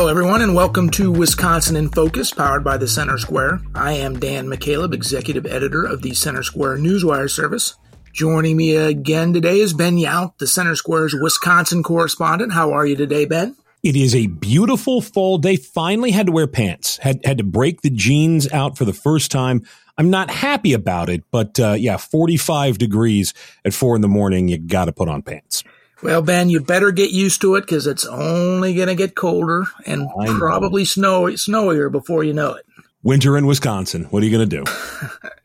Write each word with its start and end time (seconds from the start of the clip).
Hello, 0.00 0.08
everyone, 0.08 0.40
and 0.40 0.54
welcome 0.54 0.88
to 0.92 1.12
Wisconsin 1.12 1.76
in 1.76 1.90
Focus, 1.90 2.32
powered 2.32 2.64
by 2.64 2.78
the 2.78 2.88
Center 2.88 3.18
Square. 3.18 3.60
I 3.74 3.92
am 3.92 4.18
Dan 4.18 4.46
McCaleb, 4.46 4.94
executive 4.94 5.44
editor 5.44 5.84
of 5.84 6.00
the 6.00 6.14
Center 6.14 6.42
Square 6.42 6.78
Newswire 6.78 7.28
service. 7.28 7.74
Joining 8.10 8.56
me 8.56 8.76
again 8.76 9.34
today 9.34 9.60
is 9.60 9.74
Ben 9.74 9.98
Yount, 9.98 10.38
the 10.38 10.46
Center 10.46 10.74
Square's 10.74 11.14
Wisconsin 11.14 11.82
correspondent. 11.82 12.54
How 12.54 12.72
are 12.72 12.86
you 12.86 12.96
today, 12.96 13.26
Ben? 13.26 13.54
It 13.82 13.94
is 13.94 14.14
a 14.14 14.26
beautiful 14.28 15.02
fall 15.02 15.36
day. 15.36 15.56
Finally 15.56 16.12
had 16.12 16.24
to 16.24 16.32
wear 16.32 16.46
pants. 16.46 16.96
Had 16.96 17.20
had 17.26 17.36
to 17.36 17.44
break 17.44 17.82
the 17.82 17.90
jeans 17.90 18.50
out 18.50 18.78
for 18.78 18.86
the 18.86 18.94
first 18.94 19.30
time. 19.30 19.66
I'm 19.98 20.08
not 20.08 20.30
happy 20.30 20.72
about 20.72 21.10
it, 21.10 21.24
but 21.30 21.60
uh, 21.60 21.74
yeah, 21.74 21.98
45 21.98 22.78
degrees 22.78 23.34
at 23.66 23.74
four 23.74 23.96
in 23.96 24.00
the 24.00 24.08
morning. 24.08 24.48
You 24.48 24.56
got 24.56 24.86
to 24.86 24.92
put 24.92 25.10
on 25.10 25.20
pants. 25.20 25.62
Well, 26.02 26.22
Ben, 26.22 26.48
you 26.48 26.60
better 26.60 26.92
get 26.92 27.10
used 27.10 27.42
to 27.42 27.56
it 27.56 27.62
because 27.62 27.86
it's 27.86 28.06
only 28.06 28.74
going 28.74 28.88
to 28.88 28.94
get 28.94 29.14
colder 29.14 29.66
and 29.84 30.08
probably 30.26 30.84
snowy, 30.84 31.34
snowier 31.34 31.92
before 31.92 32.24
you 32.24 32.32
know 32.32 32.54
it. 32.54 32.64
Winter 33.02 33.38
in 33.38 33.46
Wisconsin. 33.46 34.04
What 34.04 34.22
are 34.22 34.26
you 34.26 34.36
going 34.36 34.48
to 34.48 34.64
do? 34.64 34.64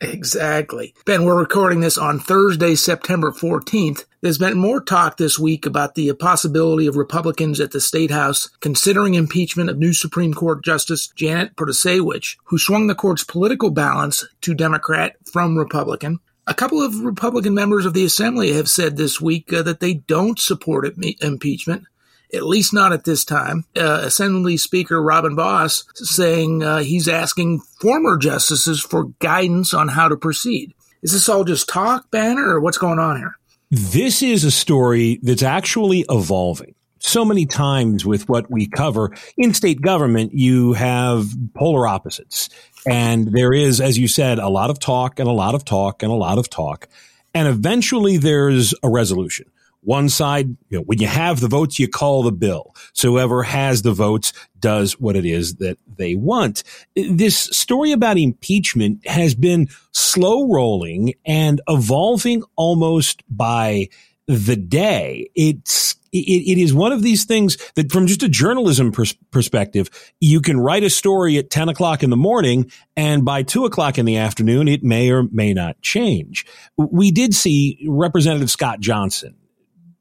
exactly. 0.02 0.94
Ben, 1.06 1.24
we're 1.24 1.38
recording 1.38 1.80
this 1.80 1.96
on 1.96 2.20
Thursday, 2.20 2.74
September 2.74 3.32
14th. 3.32 4.04
There's 4.20 4.36
been 4.36 4.58
more 4.58 4.82
talk 4.82 5.16
this 5.16 5.38
week 5.38 5.64
about 5.64 5.94
the 5.94 6.12
possibility 6.12 6.86
of 6.86 6.96
Republicans 6.96 7.58
at 7.58 7.70
the 7.70 7.80
State 7.80 8.10
House 8.10 8.48
considering 8.60 9.14
impeachment 9.14 9.70
of 9.70 9.78
new 9.78 9.94
Supreme 9.94 10.34
Court 10.34 10.62
Justice 10.62 11.06
Janet 11.08 11.56
Protasiewicz, 11.56 12.36
who 12.44 12.58
swung 12.58 12.88
the 12.88 12.94
court's 12.94 13.24
political 13.24 13.70
balance 13.70 14.26
to 14.42 14.52
Democrat 14.52 15.16
from 15.24 15.56
Republican. 15.56 16.20
A 16.48 16.54
couple 16.54 16.80
of 16.80 17.00
Republican 17.00 17.54
members 17.54 17.86
of 17.86 17.92
the 17.92 18.04
Assembly 18.04 18.52
have 18.52 18.68
said 18.68 18.96
this 18.96 19.20
week 19.20 19.52
uh, 19.52 19.62
that 19.62 19.80
they 19.80 19.94
don't 19.94 20.38
support 20.38 20.86
impeachment, 21.20 21.84
at 22.32 22.44
least 22.44 22.72
not 22.72 22.92
at 22.92 23.04
this 23.04 23.24
time. 23.24 23.64
Uh, 23.76 24.02
Assembly 24.04 24.56
Speaker 24.56 25.02
Robin 25.02 25.34
Vos 25.34 25.84
saying 25.94 26.62
uh, 26.62 26.78
he's 26.78 27.08
asking 27.08 27.60
former 27.80 28.16
justices 28.16 28.80
for 28.80 29.06
guidance 29.18 29.74
on 29.74 29.88
how 29.88 30.08
to 30.08 30.16
proceed. 30.16 30.72
Is 31.02 31.12
this 31.12 31.28
all 31.28 31.42
just 31.42 31.68
talk, 31.68 32.10
Banner, 32.12 32.48
or 32.48 32.60
what's 32.60 32.78
going 32.78 33.00
on 33.00 33.16
here? 33.16 33.36
This 33.70 34.22
is 34.22 34.44
a 34.44 34.50
story 34.52 35.18
that's 35.22 35.42
actually 35.42 36.04
evolving. 36.08 36.76
So 37.06 37.24
many 37.24 37.46
times 37.46 38.04
with 38.04 38.28
what 38.28 38.50
we 38.50 38.66
cover 38.66 39.12
in 39.36 39.54
state 39.54 39.80
government, 39.80 40.34
you 40.34 40.72
have 40.72 41.28
polar 41.54 41.86
opposites. 41.86 42.50
And 42.84 43.28
there 43.28 43.52
is, 43.52 43.80
as 43.80 43.96
you 43.96 44.08
said, 44.08 44.40
a 44.40 44.48
lot 44.48 44.70
of 44.70 44.80
talk 44.80 45.20
and 45.20 45.28
a 45.28 45.32
lot 45.32 45.54
of 45.54 45.64
talk 45.64 46.02
and 46.02 46.10
a 46.10 46.16
lot 46.16 46.36
of 46.36 46.50
talk. 46.50 46.88
And 47.32 47.46
eventually 47.46 48.16
there's 48.16 48.74
a 48.82 48.90
resolution. 48.90 49.46
One 49.82 50.08
side, 50.08 50.48
you 50.68 50.78
know, 50.78 50.82
when 50.82 50.98
you 50.98 51.06
have 51.06 51.38
the 51.38 51.46
votes, 51.46 51.78
you 51.78 51.86
call 51.86 52.24
the 52.24 52.32
bill. 52.32 52.74
So 52.92 53.12
whoever 53.12 53.44
has 53.44 53.82
the 53.82 53.92
votes 53.92 54.32
does 54.58 54.98
what 54.98 55.14
it 55.14 55.24
is 55.24 55.54
that 55.56 55.78
they 55.96 56.16
want. 56.16 56.64
This 56.96 57.38
story 57.38 57.92
about 57.92 58.18
impeachment 58.18 59.06
has 59.06 59.36
been 59.36 59.68
slow 59.92 60.52
rolling 60.52 61.14
and 61.24 61.60
evolving 61.68 62.42
almost 62.56 63.22
by 63.30 63.90
the 64.26 64.56
day. 64.56 65.30
It's 65.36 65.94
it, 66.12 66.52
it 66.52 66.58
is 66.58 66.72
one 66.74 66.92
of 66.92 67.02
these 67.02 67.24
things 67.24 67.56
that 67.74 67.92
from 67.92 68.06
just 68.06 68.22
a 68.22 68.28
journalism 68.28 68.92
pers- 68.92 69.16
perspective, 69.30 69.90
you 70.20 70.40
can 70.40 70.58
write 70.58 70.82
a 70.82 70.90
story 70.90 71.38
at 71.38 71.50
10 71.50 71.68
o'clock 71.68 72.02
in 72.02 72.10
the 72.10 72.16
morning 72.16 72.70
and 72.96 73.24
by 73.24 73.42
two 73.42 73.64
o'clock 73.64 73.98
in 73.98 74.06
the 74.06 74.16
afternoon, 74.16 74.68
it 74.68 74.82
may 74.82 75.10
or 75.10 75.24
may 75.30 75.52
not 75.52 75.80
change. 75.82 76.46
We 76.76 77.10
did 77.10 77.34
see 77.34 77.84
Representative 77.88 78.50
Scott 78.50 78.80
Johnson 78.80 79.36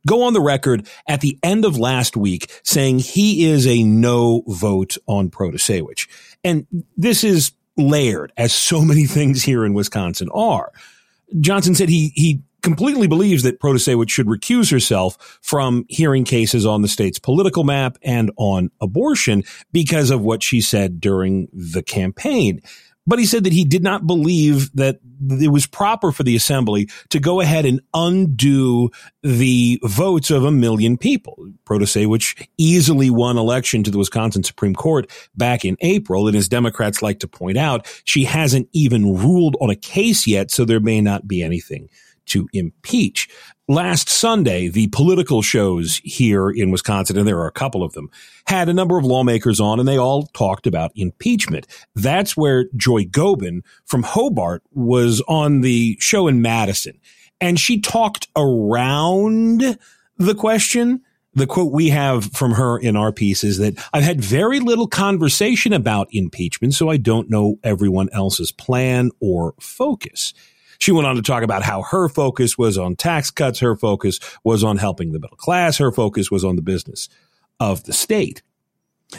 go 0.05 0.23
on 0.23 0.33
the 0.33 0.41
record 0.41 0.87
at 1.07 1.21
the 1.21 1.37
end 1.43 1.65
of 1.65 1.77
last 1.77 2.15
week 2.15 2.51
saying 2.63 2.99
he 2.99 3.45
is 3.45 3.65
a 3.67 3.83
no 3.83 4.43
vote 4.47 4.97
on 5.07 5.29
Protasiewicz. 5.29 6.07
And 6.43 6.67
this 6.95 7.23
is 7.23 7.51
layered 7.77 8.31
as 8.37 8.53
so 8.53 8.81
many 8.81 9.05
things 9.05 9.43
here 9.43 9.65
in 9.65 9.73
Wisconsin 9.73 10.29
are. 10.33 10.71
Johnson 11.39 11.73
said 11.75 11.89
he, 11.89 12.11
he 12.15 12.41
completely 12.65 13.07
believes 13.07 13.43
that 13.43 13.59
Protasiewicz 13.59 14.09
should 14.09 14.25
recuse 14.25 14.71
herself 14.71 15.39
from 15.41 15.85
hearing 15.87 16.25
cases 16.25 16.65
on 16.65 16.81
the 16.81 16.87
state's 16.87 17.19
political 17.19 17.63
map 17.63 17.97
and 18.01 18.31
on 18.37 18.71
abortion 18.81 19.43
because 19.71 20.09
of 20.09 20.21
what 20.21 20.43
she 20.43 20.59
said 20.59 20.99
during 20.99 21.47
the 21.53 21.83
campaign. 21.83 22.61
But 23.07 23.19
he 23.19 23.27
said 23.27 23.43
that 23.43 23.53
he 23.53 23.65
did 23.65 23.83
not 23.83 24.07
believe 24.07 24.71
that 24.73 24.99
it 25.39 25.49
was 25.49 25.67
proper 25.67 26.11
for 26.11 26.23
the 26.23 26.35
assembly 26.35 26.89
to 27.09 27.19
go 27.19 27.39
ahead 27.39 27.63
and 27.63 27.79
undo 27.93 28.89
the 29.21 29.79
votes 29.83 30.31
of 30.31 30.43
a 30.43 30.51
million 30.51 30.97
people. 30.97 31.37
Protasiewicz 31.65 32.47
easily 32.57 33.11
won 33.11 33.37
election 33.37 33.83
to 33.83 33.91
the 33.91 33.99
Wisconsin 33.99 34.41
Supreme 34.41 34.73
Court 34.73 35.07
back 35.35 35.63
in 35.63 35.77
April. 35.81 36.27
And 36.27 36.35
as 36.35 36.49
Democrats 36.49 37.03
like 37.03 37.19
to 37.19 37.27
point 37.27 37.59
out, 37.59 37.85
she 38.05 38.25
hasn't 38.25 38.69
even 38.73 39.15
ruled 39.15 39.55
on 39.61 39.69
a 39.69 39.75
case 39.75 40.25
yet. 40.25 40.49
So 40.49 40.65
there 40.65 40.79
may 40.79 40.99
not 40.99 41.27
be 41.27 41.43
anything 41.43 41.89
to 42.27 42.47
impeach. 42.53 43.29
Last 43.67 44.09
Sunday, 44.09 44.67
the 44.67 44.87
political 44.89 45.41
shows 45.41 45.99
here 46.03 46.49
in 46.49 46.69
Wisconsin, 46.69 47.17
and 47.17 47.27
there 47.27 47.39
are 47.39 47.47
a 47.47 47.51
couple 47.51 47.83
of 47.83 47.93
them, 47.93 48.11
had 48.45 48.69
a 48.69 48.73
number 48.73 48.97
of 48.97 49.05
lawmakers 49.05 49.59
on 49.59 49.79
and 49.79 49.87
they 49.87 49.97
all 49.97 50.27
talked 50.27 50.67
about 50.67 50.91
impeachment. 50.95 51.65
That's 51.95 52.37
where 52.37 52.65
Joy 52.75 53.05
Goeben 53.05 53.61
from 53.85 54.03
Hobart 54.03 54.61
was 54.71 55.21
on 55.27 55.61
the 55.61 55.97
show 55.99 56.27
in 56.27 56.43
Madison. 56.43 56.99
And 57.41 57.59
she 57.59 57.81
talked 57.81 58.27
around 58.35 59.77
the 60.17 60.35
question. 60.35 61.01
The 61.33 61.47
quote 61.47 61.71
we 61.71 61.89
have 61.89 62.31
from 62.31 62.51
her 62.51 62.77
in 62.77 62.95
our 62.95 63.11
piece 63.11 63.43
is 63.43 63.57
that 63.57 63.73
I've 63.91 64.03
had 64.03 64.21
very 64.21 64.59
little 64.61 64.87
conversation 64.87 65.73
about 65.73 66.07
impeachment, 66.11 66.75
so 66.75 66.87
I 66.87 66.97
don't 66.97 67.29
know 67.29 67.57
everyone 67.61 68.09
else's 68.13 68.51
plan 68.53 69.11
or 69.19 69.53
focus. 69.59 70.33
She 70.85 70.91
went 70.91 71.07
on 71.07 71.15
to 71.15 71.23
talk 71.23 71.41
about 71.41 71.63
how 71.63 71.81
her 71.81 72.07
focus 72.07 72.59
was 72.59 72.77
on 72.77 72.95
tax 72.95 73.31
cuts. 73.31 73.57
Her 73.57 73.75
focus 73.75 74.19
was 74.43 74.63
on 74.63 74.77
helping 74.77 75.13
the 75.13 75.19
middle 75.19 75.35
class. 75.35 75.79
Her 75.79 75.91
focus 75.91 76.29
was 76.29 76.45
on 76.45 76.57
the 76.57 76.61
business 76.61 77.09
of 77.59 77.85
the 77.85 77.91
state. 77.91 78.43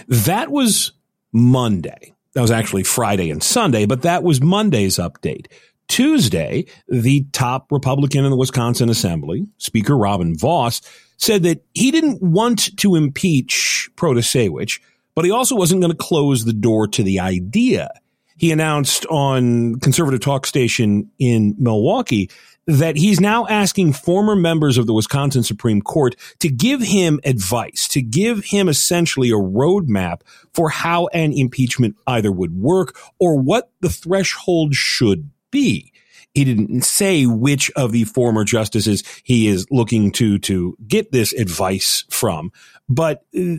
That 0.07 0.53
was 0.53 0.93
Monday. 1.33 2.15
That 2.35 2.43
was 2.43 2.53
actually 2.53 2.85
Friday 2.85 3.33
and 3.33 3.43
Sunday, 3.43 3.85
but 3.85 4.03
that 4.03 4.23
was 4.23 4.41
Monday's 4.41 4.99
update. 4.99 5.49
Tuesday, 5.89 6.67
the 6.87 7.27
top 7.33 7.73
Republican 7.73 8.25
in 8.25 8.31
the 8.31 8.37
Wisconsin 8.37 8.89
Assembly, 8.89 9.45
Speaker 9.59 9.99
Robin 9.99 10.39
Vos, 10.39 10.81
said 11.17 11.43
that 11.43 11.65
he 11.75 11.91
didn't 11.91 12.23
want 12.23 12.77
to 12.77 12.95
impeach 12.95 13.91
Protasiewicz, 13.97 14.79
but 15.17 15.25
he 15.25 15.33
also 15.33 15.57
wasn't 15.57 15.81
going 15.81 15.91
to 15.91 15.99
close 15.99 16.45
the 16.45 16.53
door 16.53 16.87
to 16.87 17.03
the 17.03 17.19
idea 17.19 17.91
he 18.37 18.53
announced 18.53 19.07
on 19.07 19.81
conservative 19.81 20.21
talk 20.21 20.47
station 20.47 21.11
in 21.19 21.55
Milwaukee 21.59 22.31
that 22.67 22.97
he's 22.97 23.21
now 23.21 23.47
asking 23.47 23.93
former 23.93 24.35
members 24.35 24.77
of 24.77 24.87
the 24.87 24.93
Wisconsin 24.93 25.43
Supreme 25.43 25.81
Court 25.81 26.17
to 26.41 26.49
give 26.49 26.83
him 26.83 27.21
advice, 27.25 27.87
to 27.89 28.03
give 28.03 28.45
him 28.45 28.69
essentially 28.69 29.31
a 29.31 29.35
roadmap 29.35 30.23
for 30.53 30.69
how 30.69 31.07
an 31.09 31.33
impeachment 31.33 31.97
either 32.07 32.33
would 32.33 32.57
work 32.57 32.97
or 33.21 33.39
what 33.39 33.71
the 33.81 33.89
threshold 33.89 34.75
should 34.75 35.31
be. 35.51 35.93
He 36.35 36.45
didn't 36.45 36.83
say 36.83 37.25
which 37.25 37.71
of 37.77 37.93
the 37.93 38.05
former 38.05 38.45
justices 38.45 39.05
he 39.23 39.47
is 39.47 39.67
looking 39.71 40.11
to 40.13 40.39
to 40.41 40.77
get 40.87 41.13
this 41.13 41.33
advice 41.33 42.05
from, 42.11 42.53
but 42.89 43.25
uh, 43.39 43.55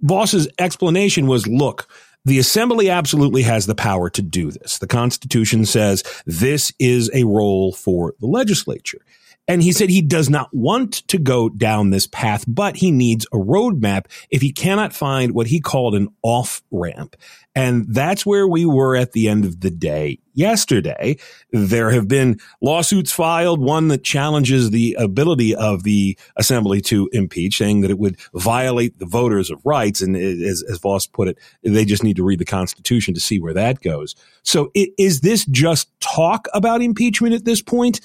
Vos's 0.00 0.48
explanation 0.58 1.26
was, 1.26 1.46
look, 1.46 1.88
the 2.24 2.38
assembly 2.38 2.88
absolutely 2.88 3.42
has 3.42 3.66
the 3.66 3.74
power 3.74 4.08
to 4.10 4.22
do 4.22 4.50
this. 4.50 4.78
The 4.78 4.86
Constitution 4.86 5.66
says 5.66 6.02
this 6.26 6.72
is 6.78 7.10
a 7.12 7.24
role 7.24 7.72
for 7.72 8.14
the 8.20 8.26
legislature. 8.26 9.00
And 9.46 9.62
he 9.62 9.72
said 9.72 9.90
he 9.90 10.00
does 10.00 10.30
not 10.30 10.48
want 10.52 11.06
to 11.08 11.18
go 11.18 11.48
down 11.50 11.90
this 11.90 12.06
path, 12.06 12.44
but 12.48 12.76
he 12.76 12.90
needs 12.90 13.26
a 13.26 13.36
roadmap 13.36 14.06
if 14.30 14.40
he 14.40 14.52
cannot 14.52 14.94
find 14.94 15.32
what 15.32 15.48
he 15.48 15.60
called 15.60 15.94
an 15.94 16.08
off 16.22 16.62
ramp. 16.70 17.16
And 17.54 17.86
that's 17.88 18.26
where 18.26 18.48
we 18.48 18.66
were 18.66 18.96
at 18.96 19.12
the 19.12 19.28
end 19.28 19.44
of 19.44 19.60
the 19.60 19.70
day 19.70 20.18
yesterday. 20.32 21.18
There 21.52 21.90
have 21.90 22.08
been 22.08 22.40
lawsuits 22.60 23.12
filed, 23.12 23.60
one 23.60 23.88
that 23.88 24.02
challenges 24.02 24.70
the 24.70 24.96
ability 24.98 25.54
of 25.54 25.84
the 25.84 26.18
assembly 26.36 26.80
to 26.82 27.08
impeach, 27.12 27.58
saying 27.58 27.82
that 27.82 27.90
it 27.90 27.98
would 27.98 28.16
violate 28.32 28.98
the 28.98 29.06
voters 29.06 29.50
of 29.50 29.60
rights. 29.64 30.00
And 30.00 30.16
as, 30.16 30.64
as 30.68 30.78
Vos 30.78 31.06
put 31.06 31.28
it, 31.28 31.38
they 31.62 31.84
just 31.84 32.02
need 32.02 32.16
to 32.16 32.24
read 32.24 32.40
the 32.40 32.44
Constitution 32.44 33.14
to 33.14 33.20
see 33.20 33.38
where 33.38 33.54
that 33.54 33.82
goes. 33.82 34.16
So 34.42 34.72
is 34.74 35.20
this 35.20 35.44
just 35.44 35.88
talk 36.00 36.48
about 36.54 36.82
impeachment 36.82 37.34
at 37.34 37.44
this 37.44 37.62
point? 37.62 38.00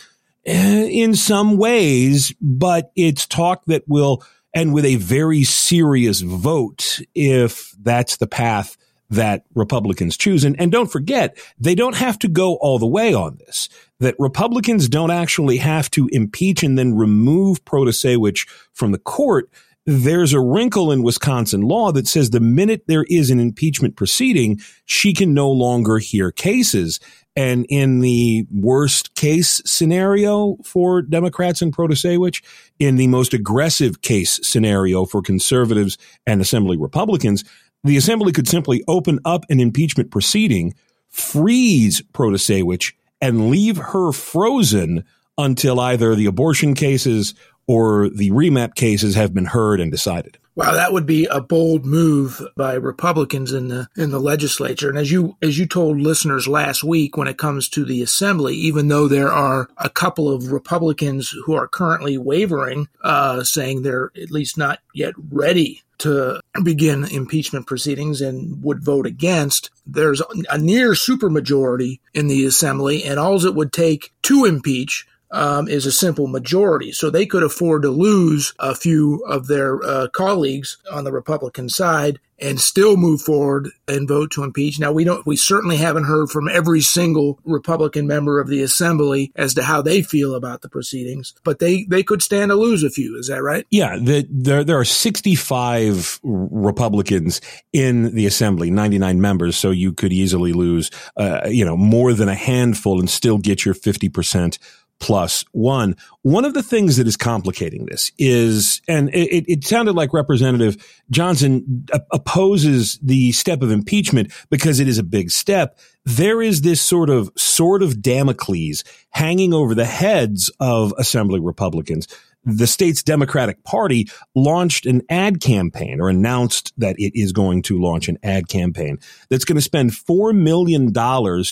Eh, 0.50 0.88
in 0.88 1.14
some 1.14 1.58
ways, 1.58 2.34
but 2.42 2.92
it's 2.96 3.28
talk 3.28 3.64
that 3.66 3.84
will 3.88 4.24
end 4.52 4.74
with 4.74 4.84
a 4.84 4.96
very 4.96 5.44
serious 5.44 6.22
vote 6.22 7.02
if 7.14 7.72
that's 7.80 8.18
the 8.18 8.26
path 8.26 8.76
that 9.12 9.44
Republicans 9.54 10.18
choose. 10.18 10.44
And, 10.44 10.60
and 10.60 10.72
don't 10.72 10.92
forget, 10.92 11.38
they 11.60 11.76
don't 11.76 11.96
have 11.96 12.18
to 12.20 12.28
go 12.28 12.56
all 12.56 12.80
the 12.80 12.88
way 12.88 13.14
on 13.14 13.38
this. 13.38 13.70
That 14.00 14.16
Republicans 14.18 14.90
don't 14.90 15.12
actually 15.12 15.58
have 15.58 15.92
to 15.92 16.10
impeach 16.12 16.64
and 16.64 16.80
then 16.80 16.96
remove 16.96 17.64
Protasiewicz 17.66 18.48
from 18.74 18.92
the 18.92 18.98
court. 18.98 19.52
There's 19.90 20.34
a 20.34 20.40
wrinkle 20.40 20.92
in 20.92 21.02
Wisconsin 21.02 21.62
law 21.62 21.92
that 21.92 22.08
says 22.08 22.30
the 22.30 22.40
minute 22.40 22.84
there 22.88 23.06
is 23.10 23.32
an 23.32 23.40
impeachment 23.40 23.96
proceeding, 23.96 24.60
she 24.86 25.14
can 25.14 25.34
no 25.34 25.50
longer 25.50 25.98
hear 25.98 26.32
cases. 26.32 27.00
And 27.36 27.66
in 27.70 28.00
the 28.00 28.46
worst 28.52 29.16
case 29.16 29.62
scenario 29.66 30.58
for 30.64 31.02
Democrats 31.02 31.62
and 31.62 31.76
Protasiewicz, 31.76 32.44
in 32.78 32.98
the 32.98 33.08
most 33.08 33.34
aggressive 33.34 34.02
case 34.02 34.40
scenario 34.44 35.06
for 35.06 35.22
conservatives 35.22 35.98
and 36.28 36.40
Assembly 36.40 36.78
Republicans, 36.78 37.44
the 37.84 37.98
Assembly 37.98 38.32
could 38.32 38.48
simply 38.48 38.84
open 38.88 39.20
up 39.26 39.46
an 39.50 39.60
impeachment 39.60 40.12
proceeding, 40.12 40.76
freeze 41.08 42.02
Protasiewicz, 42.14 42.94
and 43.22 43.50
leave 43.50 43.78
her 43.78 44.12
frozen 44.12 45.04
until 45.38 45.80
either 45.80 46.16
the 46.16 46.26
abortion 46.26 46.74
cases 46.76 47.34
or 47.70 48.10
the 48.10 48.32
remap 48.32 48.74
cases 48.74 49.14
have 49.14 49.32
been 49.32 49.46
heard 49.46 49.80
and 49.80 49.92
decided. 49.92 50.40
Wow, 50.56 50.74
that 50.74 50.92
would 50.92 51.06
be 51.06 51.26
a 51.26 51.40
bold 51.40 51.86
move 51.86 52.42
by 52.58 52.74
Republicans 52.74 53.54
in 53.54 53.68
the 53.68 53.88
in 53.96 54.10
the 54.10 54.20
legislature. 54.20 54.90
And 54.90 54.98
as 54.98 55.12
you 55.12 55.38
as 55.44 55.60
you 55.60 55.68
told 55.68 56.02
listeners 56.02 56.48
last 56.48 56.84
week, 56.84 57.16
when 57.16 57.28
it 57.28 57.38
comes 57.38 57.70
to 57.70 57.86
the 57.86 58.02
assembly, 58.02 58.56
even 58.56 58.88
though 58.88 59.08
there 59.08 59.32
are 59.32 59.70
a 59.78 59.88
couple 59.88 60.34
of 60.34 60.52
Republicans 60.52 61.30
who 61.46 61.54
are 61.54 61.68
currently 61.68 62.18
wavering, 62.18 62.88
uh, 63.04 63.44
saying 63.44 63.84
they're 63.84 64.10
at 64.20 64.32
least 64.32 64.58
not 64.58 64.80
yet 64.92 65.14
ready 65.32 65.84
to 66.00 66.42
begin 66.64 67.04
impeachment 67.04 67.68
proceedings 67.68 68.20
and 68.20 68.64
would 68.64 68.84
vote 68.84 69.06
against. 69.06 69.70
There's 69.86 70.24
a 70.50 70.58
near 70.58 70.94
supermajority 70.94 72.00
in 72.16 72.28
the 72.28 72.46
assembly, 72.46 73.04
and 73.04 73.20
all 73.20 73.46
it 73.46 73.54
would 73.54 73.72
take 73.72 74.12
to 74.24 74.46
impeach 74.46 75.06
um, 75.32 75.68
is 75.68 75.86
a 75.86 75.92
simple 75.92 76.28
majority. 76.28 76.92
So 76.92 77.10
they 77.10 77.26
could 77.26 77.44
afford 77.44 77.84
to 77.84 77.90
lose 77.90 78.54
a 78.60 78.76
few 78.76 79.24
of 79.26 79.48
their 79.48 79.82
uh, 79.84 80.08
colleagues 80.10 80.78
on 80.92 81.04
the 81.04 81.12
Republican 81.12 81.70
side 81.70 82.20
and 82.42 82.60
still 82.60 82.96
move 82.96 83.22
forward 83.22 83.70
and 83.88 84.08
vote 84.08 84.32
to 84.32 84.44
impeach. 84.44 84.80
Now 84.80 84.92
we 84.92 85.04
don't, 85.04 85.26
we 85.26 85.36
certainly 85.36 85.76
haven't 85.76 86.06
heard 86.06 86.30
from 86.30 86.48
every 86.48 86.82
single 86.82 87.38
Republican 87.44 88.08
member 88.08 88.40
of 88.40 88.48
the 88.48 88.62
assembly 88.62 89.32
as 89.36 89.54
to 89.56 89.64
how 89.64 89.82
they 89.82 90.02
feel 90.02 90.36
about 90.36 90.62
the 90.62 90.70
proceedings, 90.70 91.34
but 91.44 91.60
they, 91.60 91.84
they 91.84 92.02
could 92.02 92.22
stand 92.22 92.50
to 92.50 92.56
lose 92.56 92.84
a 92.84 92.90
few. 92.90 93.18
Is 93.18 93.28
that 93.28 93.44
right? 93.44 93.66
Yeah. 93.70 93.98
The, 93.98 94.26
there, 94.30 94.64
there 94.64 94.80
are 94.80 94.86
65 94.86 96.20
Republicans 96.24 97.42
in 97.74 98.16
the 98.16 98.26
assembly, 98.26 98.72
99 98.72 99.20
members. 99.20 99.58
So 99.58 99.72
you 99.72 99.92
could 99.92 100.14
easily 100.14 100.54
lose, 100.54 100.92
uh, 101.18 101.42
you 101.50 101.66
know, 101.66 101.76
more 101.76 102.14
than 102.14 102.30
a 102.30 102.36
handful 102.36 103.00
and 103.00 103.10
still 103.10 103.38
get 103.38 103.66
your 103.66 103.76
50% 103.76 104.58
plus 105.00 105.44
one. 105.52 105.96
One 106.22 106.46
of 106.46 106.54
the 106.54 106.64
things 106.64 106.98
that 106.98 107.08
is 107.08 107.18
complicating 107.18 107.86
this 107.86 108.12
is, 108.18 108.82
and 108.88 109.10
it, 109.14 109.46
it 109.48 109.64
sounded 109.64 109.94
like 109.94 110.14
Representative 110.14 110.78
Johnson 111.10 111.86
opposes 112.12 113.00
the 113.02 113.32
step 113.32 113.62
of 113.62 113.72
impeachment 113.72 114.32
because 114.50 114.80
it 114.80 114.88
is 114.88 114.98
a 114.98 115.04
big 115.04 115.32
step. 115.32 115.80
There 116.06 116.42
is 116.42 116.62
this 116.62 116.82
sort 116.82 117.10
of 117.10 117.32
sword 117.36 117.84
of 117.84 118.02
Damocles 118.02 118.84
hanging 119.10 119.54
over 119.54 119.74
the 119.76 119.86
heads 119.86 120.52
of 120.60 120.94
Assembly 120.98 121.40
Republicans 121.40 122.08
the 122.44 122.68
state's 122.68 123.04
Democratic 123.04 123.64
Party 123.64 124.10
launched 124.34 124.86
an 124.86 125.02
ad 125.10 125.42
campaign 125.42 126.00
or 126.00 126.10
announced 126.10 126.74
that 126.78 126.96
it 126.98 127.12
is 127.20 127.32
going 127.32 127.62
to 127.64 127.80
launch 127.80 128.08
an 128.08 128.18
ad 128.24 128.48
campaign 128.48 128.98
that's 129.30 129.46
going 129.46 129.56
to 129.58 129.62
spend 129.62 129.92
$4 129.92 130.36
million 130.36 130.94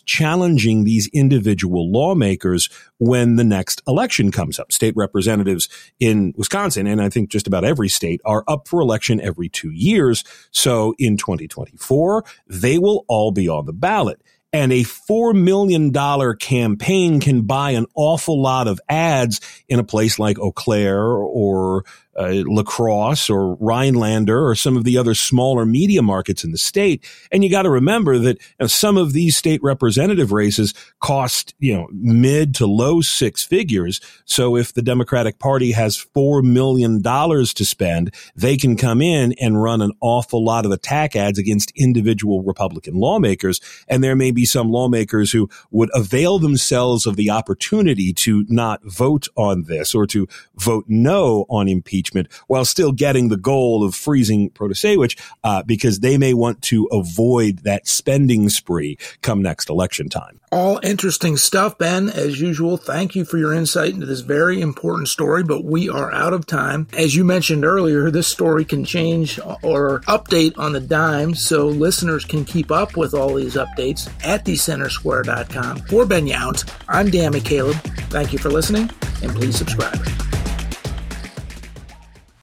challenging 0.05 0.83
these 0.83 1.09
individual 1.13 1.91
lawmakers 1.91 2.69
when 2.99 3.35
the 3.35 3.43
next 3.43 3.81
election 3.87 4.31
comes 4.31 4.59
up. 4.59 4.71
State 4.71 4.93
representatives 4.95 5.67
in 5.99 6.33
Wisconsin, 6.37 6.87
and 6.87 7.01
I 7.01 7.09
think 7.09 7.29
just 7.29 7.47
about 7.47 7.65
every 7.65 7.89
state, 7.89 8.21
are 8.25 8.43
up 8.47 8.67
for 8.67 8.79
election 8.79 9.19
every 9.21 9.49
two 9.49 9.71
years. 9.71 10.23
So 10.51 10.95
in 10.97 11.17
2024, 11.17 12.23
they 12.47 12.77
will 12.77 13.05
all 13.07 13.31
be 13.31 13.49
on 13.49 13.65
the 13.65 13.73
ballot 13.73 14.21
and 14.53 14.71
a 14.71 14.83
$4 14.83 15.35
million 15.35 15.91
campaign 16.37 17.19
can 17.19 17.41
buy 17.43 17.71
an 17.71 17.85
awful 17.95 18.41
lot 18.41 18.67
of 18.67 18.79
ads 18.89 19.41
in 19.67 19.79
a 19.79 19.83
place 19.83 20.19
like 20.19 20.39
Eau 20.39 20.51
Claire 20.51 21.05
or 21.05 21.83
uh, 22.17 22.43
La 22.47 22.63
Crosse 22.63 23.29
or 23.29 23.55
Rhinelander 23.55 24.47
or 24.47 24.55
some 24.55 24.75
of 24.75 24.83
the 24.83 24.97
other 24.97 25.13
smaller 25.13 25.65
media 25.65 26.01
markets 26.01 26.43
in 26.43 26.51
the 26.51 26.57
state. 26.57 27.05
And 27.31 27.43
you 27.43 27.49
got 27.49 27.63
to 27.63 27.69
remember 27.69 28.17
that 28.17 28.37
you 28.37 28.55
know, 28.61 28.67
some 28.67 28.97
of 28.97 29.13
these 29.13 29.37
state 29.37 29.61
representative 29.61 30.31
races 30.31 30.73
cost, 30.99 31.53
you 31.59 31.75
know, 31.75 31.87
mid 31.91 32.55
to 32.55 32.65
low 32.65 33.01
six 33.01 33.43
figures. 33.43 34.01
So 34.25 34.55
if 34.55 34.73
the 34.73 34.81
Democratic 34.81 35.37
Party 35.37 35.71
has 35.73 36.03
$4 36.15 36.43
million 36.43 37.03
to 37.03 37.65
spend, 37.65 38.13
they 38.35 38.57
can 38.57 38.75
come 38.77 39.01
in 39.01 39.33
and 39.39 39.61
run 39.61 39.81
an 39.81 39.91
awful 40.01 40.43
lot 40.43 40.65
of 40.65 40.71
attack 40.71 41.15
ads 41.15 41.37
against 41.37 41.71
individual 41.75 42.41
Republican 42.41 42.95
lawmakers. 42.95 43.61
And 43.87 44.03
there 44.03 44.15
may 44.15 44.31
be 44.37 44.45
some 44.45 44.69
lawmakers 44.69 45.31
who 45.31 45.49
would 45.71 45.89
avail 45.93 46.37
themselves 46.39 47.05
of 47.05 47.15
the 47.15 47.29
opportunity 47.29 48.13
to 48.13 48.45
not 48.47 48.83
vote 48.83 49.27
on 49.35 49.63
this 49.63 49.95
or 49.95 50.05
to 50.07 50.27
vote 50.55 50.85
no 50.87 51.45
on 51.49 51.67
impeachment 51.67 52.27
while 52.45 52.63
still 52.63 52.91
getting 52.91 53.29
the 53.29 53.37
goal 53.37 53.83
of 53.83 53.95
freezing 53.95 54.51
Protasiewicz 54.51 55.19
uh, 55.43 55.63
because 55.63 56.01
they 56.01 56.17
may 56.17 56.33
want 56.35 56.61
to 56.61 56.85
avoid 56.91 57.59
that 57.59 57.87
spending 57.87 58.47
spree 58.49 58.97
come 59.23 59.41
next 59.41 59.69
election 59.69 60.07
time. 60.07 60.39
All 60.49 60.79
interesting 60.81 61.35
stuff, 61.35 61.77
Ben. 61.77 62.09
As 62.09 62.39
usual, 62.39 62.77
thank 62.77 63.15
you 63.15 63.25
for 63.25 63.37
your 63.37 63.53
insight 63.53 63.93
into 63.93 64.05
this 64.05 64.21
very 64.21 64.61
important 64.61 65.09
story, 65.09 65.43
but 65.43 65.65
we 65.65 65.89
are 65.89 66.11
out 66.13 66.31
of 66.31 66.45
time. 66.45 66.87
As 66.97 67.15
you 67.15 67.25
mentioned 67.25 67.65
earlier, 67.65 68.09
this 68.09 68.27
story 68.27 68.63
can 68.63 68.85
change 68.85 69.39
or 69.61 70.01
update 70.07 70.57
on 70.57 70.71
the 70.71 70.79
dime, 70.79 71.35
so 71.35 71.67
listeners 71.67 72.23
can 72.23 72.45
keep 72.45 72.71
up 72.71 72.95
with 72.95 73.13
all 73.13 73.33
these 73.33 73.55
updates 73.55 74.09
at 74.23 74.45
thecentersquare.com. 74.45 75.79
For 75.79 76.05
Ben 76.05 76.25
Yount, 76.25 76.71
I'm 76.87 77.09
Dan 77.09 77.33
McCaleb. 77.33 77.75
Thank 78.09 78.31
you 78.31 78.39
for 78.39 78.49
listening, 78.49 78.89
and 79.21 79.35
please 79.35 79.57
subscribe. 79.57 80.26